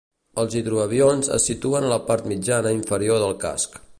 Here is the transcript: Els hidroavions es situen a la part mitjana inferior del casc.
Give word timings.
Els 0.43 0.53
hidroavions 0.59 1.29
es 1.35 1.45
situen 1.51 1.85
a 1.89 1.93
la 1.93 2.01
part 2.09 2.31
mitjana 2.33 2.75
inferior 2.79 3.23
del 3.27 3.39
casc. 3.45 3.81